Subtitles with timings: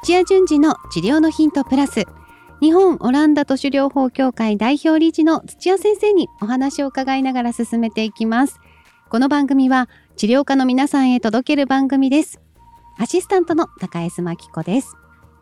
[0.00, 2.06] 土屋順次の治療のヒントプラス。
[2.62, 8.58] 日本オランダ都市療法協会代表理事の土屋先生にお話を伺いながら進めていきます。
[9.10, 12.40] この番組は治療家の皆さんへ届ける番組です。
[12.98, 14.96] アシスタントの高江真紀子です。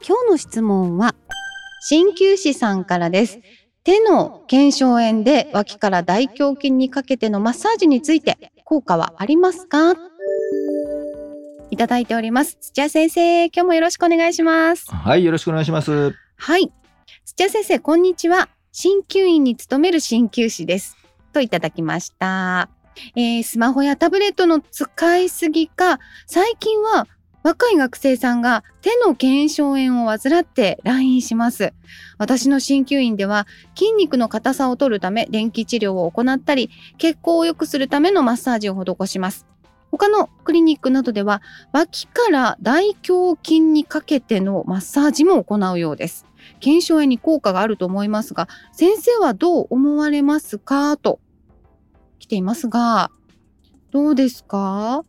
[0.05, 1.14] 今日の質問は
[1.89, 3.39] 鍼灸師さんからです。
[3.85, 9.95] 手の腱鞘炎で脇から大胸筋にかけてのマッサージについて効果はありますか？
[11.71, 12.59] いただいております。
[12.61, 14.91] 土屋先生、今日もよろしくお願いします。
[14.91, 16.15] はい、よろしくお願いします。
[16.37, 16.73] はい。
[17.24, 18.48] 土屋先生、こんにちは。
[18.73, 20.97] 鍼灸院に勤める鍼灸師です。
[21.33, 22.69] といただきました。
[23.14, 27.06] えースマホやタブレットの使いすぎか、最近は
[27.42, 31.73] 若い学生さんが手の腱鞘炎を患って来院します。
[32.19, 39.47] 私の鍼灸院では筋肉の硬さを取るため電気治療を行ったり、血行を良くするためのマッサージを施します。
[39.91, 46.27] 他のクリニックなどでは脇から大胸筋にかけてのマッサージも行うようです。
[46.61, 50.97] 腱鞘炎に効果があると思いますが、先生はどう思われますか？
[50.97, 51.20] と
[52.19, 53.11] 来ていますが、
[53.91, 55.05] どうですか？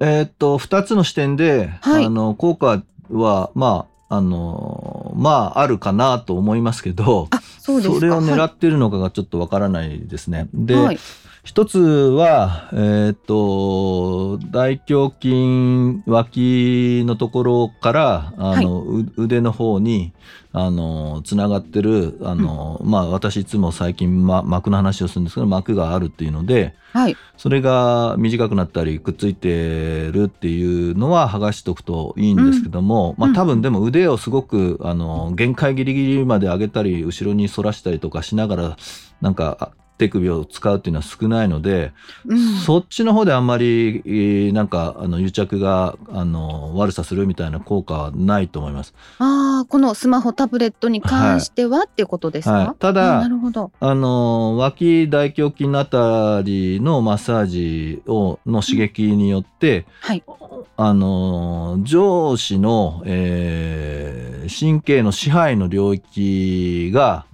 [0.00, 2.06] えーっと、二つの視点で、はい。
[2.06, 8.06] あの、効果は、まあ、あの、まあ、あるかなと思いますけど、あ、そうですか。
[8.06, 10.48] れを狙はってるのかがちょっとわからないですね。
[10.52, 10.98] で、はい、
[11.42, 20.12] 一つは、えーっと、大胸筋脇のところから、あの、う腕の方に、
[20.52, 33.28] あの、つながってる、あの、まあ、私いつも最近、ま、膜の話をするんですけど、膜があるっていうので、はい、それが短くなったりくっついてるっていうのは剥がしとくといいんですけども、うん。
[33.28, 38.76] まあ多分でも腕をすごくあのの限界ギリギリまで上げたり後ろに反らしたりとかしながら
[39.20, 41.92] なんか手首を使うっていうのは少ないので、
[42.26, 48.94] うんそっちの方であんまりえーなんかあの癒着があの悪さするみたいな効果はないと思います。
[49.18, 53.72] ああ、このスマホ、タブレットに関しては、っていうことですか、はいただあなるほど。
[53.78, 60.22] あの脇大胸筋のあたりのマッサージをの刺激によって、はい。
[60.76, 67.26] あの上司の、えー神経の支配の領域が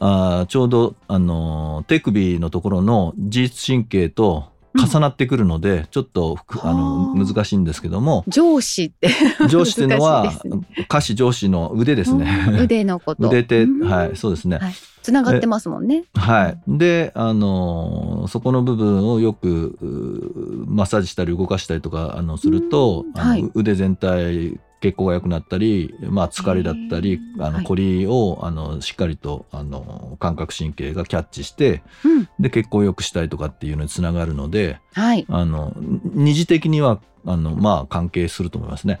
[0.00, 4.46] あーちょうど、あの手首のところの自律神経と
[4.78, 9.08] 重なってくるので、ちょっとふあのはあ難しいんですけども上司って
[9.48, 12.58] 上司っていうのは難しいです下肢上司の腕ですうんね。
[12.62, 13.28] 腕のこと。
[13.28, 14.58] 腕手うんはいそうですね。
[14.58, 16.04] はいつながってますもんね。
[16.14, 16.58] はい。
[16.66, 32.28] で、あのそこの部分をよくうマッサージしたり動かしたりとかあのすると、うんはい腕全体血行が良くなったり、まあ、疲れだったりあの凝りをあのしっかりとあの感覚神経がキャッチしてうん。
[32.38, 35.26] で血行を良くしたりとかっていうのにつながるのではい。
[35.28, 39.00] あの二次的にはあの、まあ、関係すると思いますね。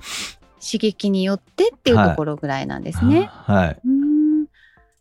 [0.60, 3.30] 刺激によってっていうところぐらいなんですね。
[3.30, 3.80] はい。
[3.84, 4.46] うーん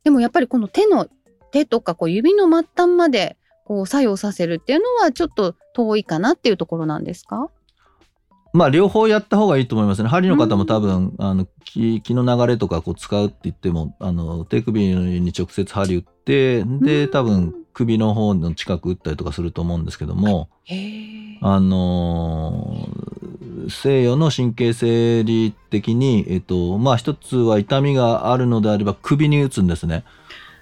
[0.04, 1.08] でもやっぱりこの手の
[1.52, 7.50] 手とかこう指の末端までこう作用させるっていうのはちょっと遠いかなっていうところなんですか？
[8.54, 10.10] まあ両方やった方がいいと思いますね。
[10.10, 20.50] 針の方も多分、あの気気の流れとかこう使うって言ってもあの手首に直接針打ってでうん多分首の方の近く打ったりとかすると思うんですけども。
[21.42, 23.18] あのー
[23.70, 30.04] 西洋の神経生理的に、えっとまあ一つは痛みがあるのであれば首に打つんですね。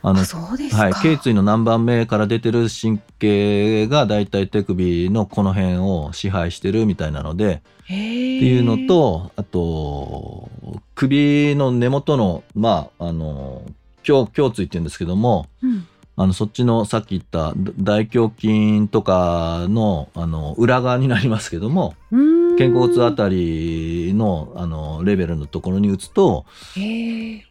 [0.08, 0.84] あのあそうですか。
[0.84, 7.62] はい、頸椎の何番目から出てる神経がだいたい手首のこの辺を支配してるみたいなので。
[7.86, 10.50] っていうのとあと
[10.96, 13.62] 首の根元のまああの
[14.08, 26.46] 胸胸椎っていうんですけどもうん、あのそっちのさっき言った大胸筋とかのあの裏側になりますけどもうーん肩甲骨あたりのあのレベルのところに打つと。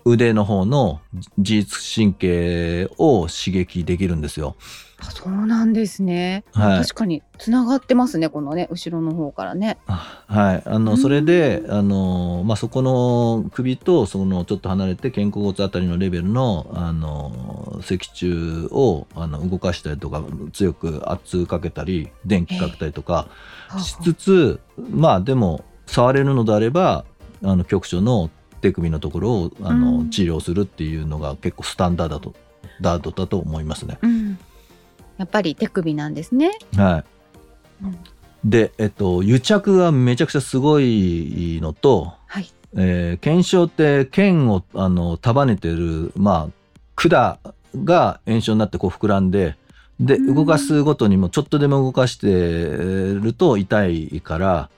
[0.04, 1.00] 腕の方の
[1.38, 4.56] 自律神経を刺激できるんですよ。
[4.98, 6.44] あそうなんですね。
[6.52, 9.78] はい確かにつながってますねこのね後ろの方からね。
[9.86, 20.22] あはい、あうんのそれであの、まあ、そこの首とそのちょっと離れて肩甲骨あたりのレベルのあの脊柱をあの動かしたりとか
[20.52, 23.28] 強く圧かけたり電気かけたりとか
[23.78, 24.60] しつつ
[24.90, 27.04] まあでも触れるのであれば
[27.42, 32.34] あの局所の手首のところをあうのん治療するっていうのが結構スタンダードだと
[32.80, 33.98] ダードだと思いますね。
[34.00, 34.38] うん。
[35.18, 36.52] やっぱり手首なんですね。
[36.76, 37.04] はいうん
[38.44, 42.52] で、えっと、癒着がめちゃくちゃすごいのと、はい。
[42.76, 46.52] えー腱鞘って腱をあの束ねてる、まあ、
[46.96, 47.38] 管
[47.84, 49.56] が炎症になってこう膨らんで
[50.00, 50.34] でうん。
[50.34, 54.70] 動かすごとにもちょっとでも動かしてると痛いから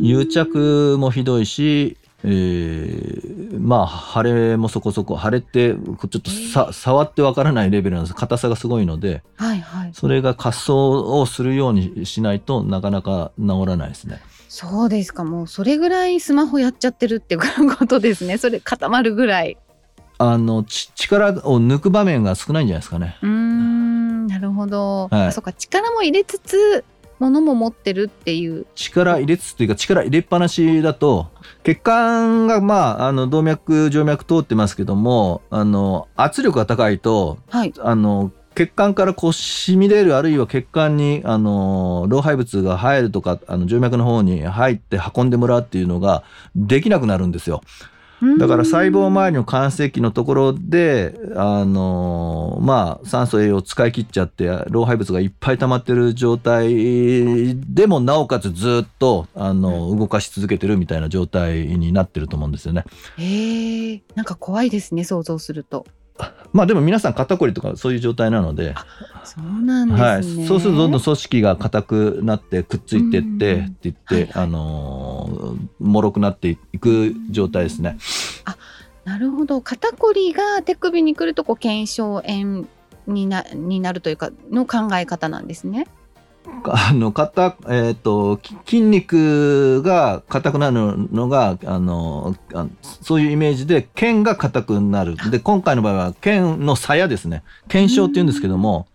[0.00, 9.90] 癒着もひどいしえーまあ腫れもそこそこ腫れってちょっとさ、触ってわからないレベルなんです硬さがすごいのではいはい。
[9.94, 14.20] それが滑走をするようにしないとなかなか治らないですね。
[14.48, 15.24] そうですか。
[15.24, 17.44] もうそれぐらいスマホやっちゃってるってこ
[17.86, 18.38] とですね。
[18.38, 19.56] それ固まるぐらい。
[20.18, 23.16] あのち力を抜く場面が少ないんじゃないですかね。
[23.22, 25.08] うーん、なるほど。
[25.10, 25.52] はいあ、そうか。
[25.52, 26.84] 力も入れつつ、
[27.18, 28.66] 物も持ってるっていう。
[28.74, 31.28] 力入れつつというか力入れっぱなしだと
[31.62, 37.74] 血管がまああの動脈静脈通ってますけどもあの圧力が高いとはい。
[37.78, 46.22] あの血管からこう染み出るあるいは血管にあの老廃物が入るとかあの静脈の方に入って運んでもらうっていうのが
[46.54, 47.62] できなくなるんですよ。
[48.38, 62.84] だから細胞周りの間隙のところで、あのまあ、酸素栄養を使い切っちゃって老廃物がいっぱい溜まってる状態でもなおかつずっとあの動かし続けてるみたいな状態になってると思うんですよね。
[63.18, 65.04] へえ、なんか怖いですね。
[65.04, 65.86] 想像すると。
[66.52, 68.74] まあでも皆さん肩こりとかそういう状態なので、
[69.24, 70.00] そうなんです
[70.36, 70.38] ね。
[70.38, 77.98] はい、そうするとどんどん組織が硬くなってくっついてってうんって言って、はいはいあのー脆くなっていく状態ですね。
[79.04, 79.60] なるほど。
[79.60, 82.66] 肩こりが手首に来ると、こう腱鞘炎
[83.06, 85.86] になになるというかの考え方なんですね。
[86.66, 95.16] あの硬えー、とき筋肉が硬くなるのがあのあそういうイメージで腱が硬くなる。
[95.30, 97.42] で今回の場合は腱の鞘ですね。
[97.68, 98.86] 腱鞘っていうんですけども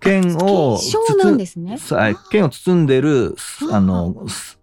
[0.00, 1.78] 腱を腱鞘なんですね。
[2.30, 3.36] 腱を包んでる
[3.70, 4.58] あのす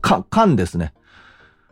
[0.00, 0.94] か管ですね。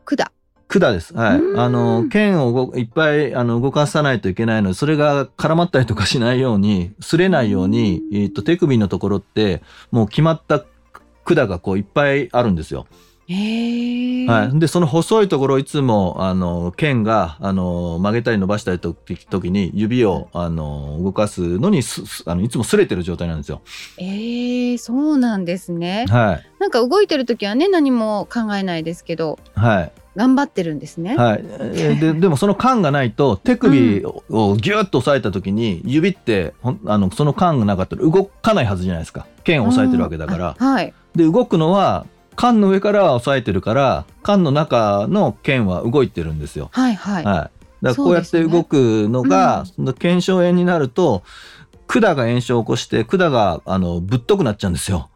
[0.04, 0.30] 管。
[0.68, 1.14] 管です。
[1.14, 1.38] はい。
[1.38, 10.64] うんあの、剣を動いっぱいあの動かさないといけないので、それが絡まったりとかしないように、擦れないように、えっと、手首のところって、もう決まった
[11.24, 12.86] 管がこういっぱいあるんですよ。
[13.28, 14.58] はい。
[14.58, 23.62] で、その細いところをいつも、あの、剣が、あの、曲げたり伸ばしたりと時に、指を、あの、動かすのにす、すあの、いつも擦れてる状態なんですよ。
[23.98, 26.06] ええ、そうなんですね。
[26.08, 26.46] はい。
[26.60, 29.92] なんか動いてる時はね、何も考えないですけど、はい。
[30.16, 31.14] 頑張ってるんですね。
[31.14, 40.94] はい、えーででもその缶がないと手首ををギュッと押さえた時に指ってほんあのその缶がなかったら動かないはずじゃないですか剣を押さえてるわけだから、うんあはい。
[41.14, 42.06] で動くのは
[42.36, 46.68] 缶の上からは押さえてるから缶の中の剣は動いてるんですよ。
[46.72, 47.24] はいはい。
[47.24, 47.50] はい、だか
[47.82, 51.22] らこうやって動くのが、その腱鞘炎になると
[51.86, 55.10] 管が炎症を起こして管があのぶっとくなっちゃうんですよ。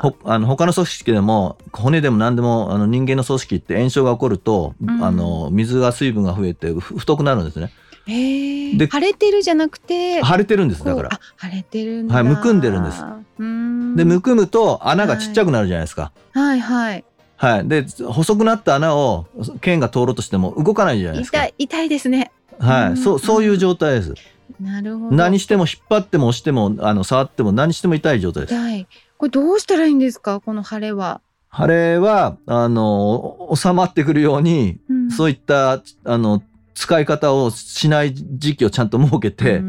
[0.00, 7.70] ほあの他の組織でも骨でも何でもあの人間の組織って炎症が起こると、うんあの水が水分が増えてふ太くなるんですね。
[8.06, 12.14] で腫れてるじゃなくて、腫れてるんですだから腫れてるんだ。
[12.14, 13.02] はいむくんでるんです。
[13.96, 17.04] でむくむと穴がちっちゃくなるじゃないですかはいはい。
[17.36, 19.26] はい、で細くなった穴を
[19.60, 22.30] 剣が通ろうとしても動かないじゃないですか痛い痛いですね。
[22.58, 24.14] はい、うんそうそういう状態です
[24.60, 25.16] なるほど。
[25.16, 28.86] 何しても引っ張っても押してもあの触っても何しても痛い状態です痛い。
[29.16, 30.40] これどうしたらいいんですか？
[30.40, 31.20] この腫れは。
[31.56, 36.42] 腫れはあの収まってくるようにうんそういったあの
[36.74, 39.60] 使い方をしない時期をちゃんと設けて、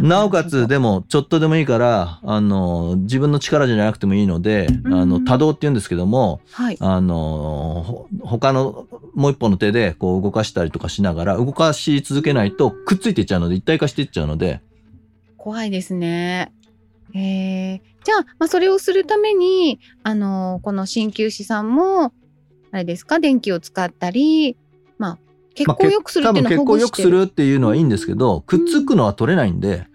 [0.00, 4.94] なおかつるでもちょっとでもいいからあの自分の力じゃなくてもいいので、うん。
[4.94, 6.76] あの多動っていうんですけどもはい。
[6.80, 14.60] あのほ他のもう一本の手でこう動かしたりとかしながら動かし続けないとくっついていっちゃうので一体化していっちゃうので。
[15.36, 16.52] 怖いですね。
[17.14, 22.12] えー、じゃあ、まあ、それをするために、あのこの鍼灸師さんも、
[22.70, 24.61] あれですか、電気を使ったり、まあ、
[25.54, 29.86] 血まあ行良くするっていうのは多分血行良くするっていうのはいいんですけどくっつくのは取れないんで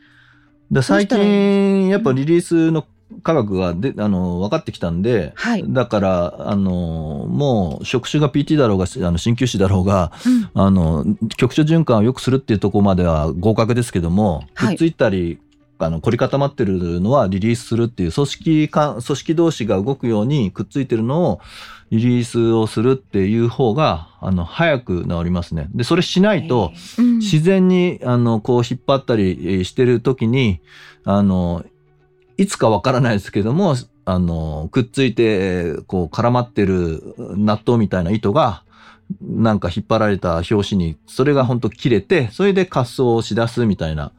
[0.71, 2.85] で最近やっぱリリースの
[3.23, 5.63] 科学がであの分かってきたんではい。
[5.65, 11.05] だからあのもう職種が PT だろうがあの鍼灸師だろうがうんあの
[11.37, 15.39] 局所循環を良くするっていうところまでは合格ですけども、くっついたり
[15.79, 21.41] あの凝り固まってるのはリリースするっていう組織間組織同士が動くようにくっついてるのを
[21.91, 25.69] リリースをするっていう方があの早く治りますね。
[25.73, 30.59] でそれしないと、自然にあのこう引っ張ったりえーしてる時に
[31.05, 31.63] あの
[32.37, 33.75] いつかわからないですけども
[34.05, 38.63] あのくっついてえーこう絡まってる納豆みたいな糸が
[39.21, 44.11] なんか引っ張られた拍子にそれが本当切れてそれで滑走をしだすみたいな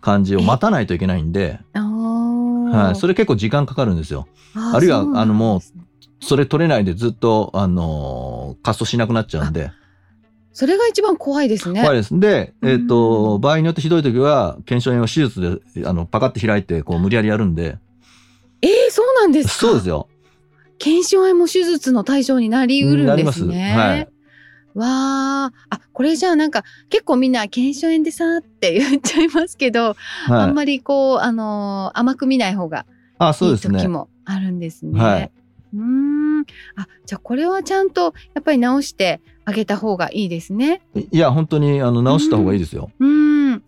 [0.00, 4.28] 感じを待たないといけないんで、はい、それ結構時間かかるんですよ。
[4.54, 5.60] あるいはあのもう
[6.20, 9.70] それ取れないでずっとあの滑走しなくなっちゃうんで。
[10.52, 11.82] それが一番怖いですね。
[11.82, 12.18] 怖いです。
[12.18, 17.78] で、えっ、うと、ん場合によってひどい時は、腱鞘炎を手術で、あの、パカって開いて、こう、無理やりやるんで。
[18.60, 19.54] えー、そうなんですか？
[19.54, 20.08] そうですよ。
[20.80, 23.72] 腱鞘炎も手術の対象になりうるんですね。
[23.72, 24.08] はい
[24.74, 29.96] わーあこれじゃあなんか結構みんな腱鞘炎でさーって言っちゃいますけど、
[30.28, 32.86] あんまりこうあのー甘く見ない方が
[33.20, 35.00] いうい時もあるんですね。
[35.00, 35.30] はい
[35.74, 36.40] うーん。
[36.76, 40.82] あじゃあこれはちゃんとやっぱり直してあげた方がいいですね。
[40.94, 43.62] いや本当にあの直した方がいいですよ、うーん。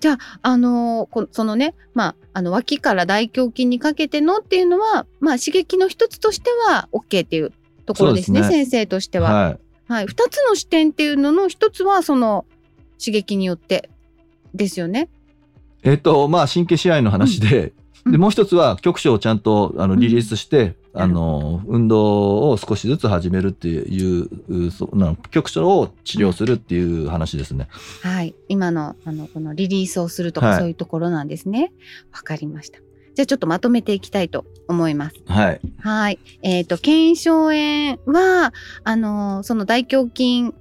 [0.00, 7.52] じゃあ、あのーこそのね、まあ、あの脇から大胸筋にかけてのっていうのは、まあ、刺激の一つとしては OK っていう
[7.86, 8.64] ところですねすね。
[8.64, 9.32] 先生としては。
[9.32, 9.58] はい。
[9.86, 12.46] はい、2つの視点っていうのの一つはその
[12.98, 13.90] 刺激によって
[14.54, 15.08] ですよね。
[15.84, 17.72] えっ、とまあ神経支配の話で、
[18.04, 18.12] うん。
[18.12, 27.68] でもう一つは局所をちゃんとあのうんリリースして、うんあの運動を少しずつ始めるっていううそな局所を治療するっていう話ですね。
[28.02, 31.72] はい、今のあのこのリリースをするとか、はいそういうところなんですね。
[32.12, 32.78] わかりました。
[33.14, 35.16] じゃあちょっとまとめていきたいと思います。
[35.26, 36.18] はいはい。
[36.42, 38.52] えっ、と、腱鞘炎は、
[38.84, 40.52] あのーその大胸筋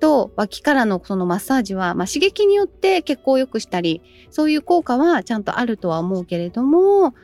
[0.00, 7.14] と脇からのそのマッサージは、まあ、刺激によって血行を良くしたり、そういう効果はちゃんとあるとは思うけれども、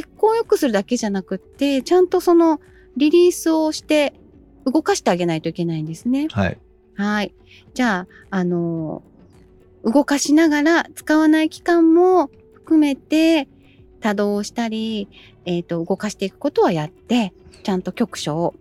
[0.00, 2.60] 血行を良くするだけじゃなくって、ちゃんとその
[2.96, 4.14] リリースをして
[4.64, 6.28] 動かしてあげないといけないんですね。
[6.30, 6.58] はい
[6.94, 7.34] はい。
[7.74, 9.12] じゃあ、あのー
[9.84, 13.48] 動かしながら使わない期間も含めて
[13.98, 15.08] 多動したり、
[15.44, 17.32] えっ、と、動かしていくことはやって、
[17.64, 18.54] ちゃんと局所を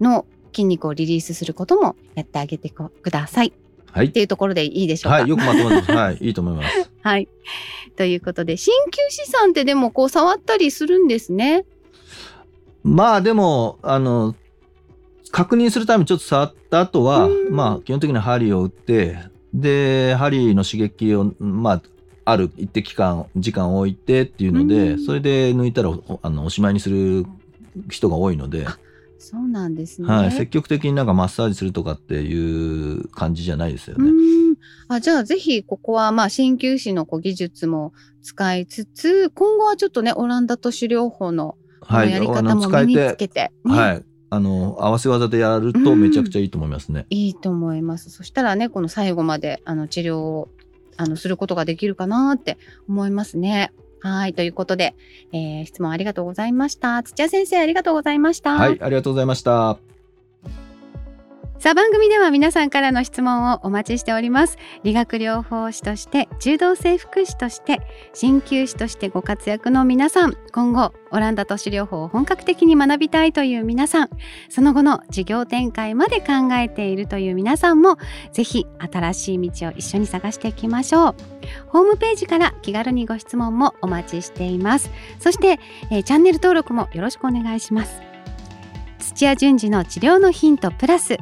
[0.00, 3.52] の筋肉をリリースすることもやってあげてください。
[3.90, 5.18] はいっていうところでいいでしょうか？
[5.18, 5.92] はいよくまとまってます。
[5.92, 6.87] はいいいと思います。
[7.02, 7.28] はい。
[7.96, 11.64] ということで、鍼灸師さんってでもこう触ったりするんですね。
[12.82, 14.34] まあでもあの
[15.30, 19.18] 確認するためにちょっと触った後はうんまあ基本的に針を打って
[19.52, 21.82] で針の刺激をまあ
[22.24, 27.26] ある一定期間時間を置いてっていうので、うんそれで抜いたらおあのおしまいにする
[27.90, 28.66] 人が多いので、
[29.18, 30.08] そうなんですね。
[30.08, 34.10] はい、積極的になんかマッサージするとかっていう感じじゃないですようね。
[34.88, 41.56] あじゃあぜひここはまあ鍼灸師のこう技術も使いつつ今後はちょっとねオランダ都市療法の
[41.90, 47.06] やり方も身につけて、ねはい、あの合わせ技でやるとめちゃくちゃいいと思いますね。
[47.10, 50.48] いいと思いますそしたらねこの最後まであの治療を
[50.96, 52.56] あのすることができるかなって
[52.88, 53.72] 思いますね。
[54.00, 54.94] はいということで、
[55.32, 58.54] えー質問ありがとうございました土屋先生ありがとうございました。
[58.54, 59.78] はい、ありがとうございました。
[61.58, 64.58] さあ番組では皆さんからの質問をお待ちしております。
[64.84, 67.80] 理学療法士として柔道整復師として
[68.14, 70.36] 鍼灸師としてご活躍の皆さん。
[70.52, 74.10] 今後オランダ都市療法を本格的に学びたいという皆さん。
[74.48, 77.96] その後の事業展開まで考えているという皆さんも
[78.32, 81.14] ぜひ新しい道を一緒に探していきましょう。
[81.66, 84.92] ホームページから気軽にご質問もお待ちしています。
[85.18, 85.58] そして、
[85.90, 88.00] えーチャンネル登録もよろしくお願いします。
[89.00, 91.18] 土屋順次の治療のヒントプラス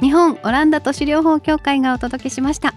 [0.00, 2.74] 日本オランダ都市療法協会がお届けしました。